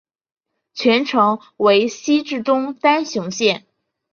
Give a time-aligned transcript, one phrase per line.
[0.73, 3.67] 全程为西至东单行线。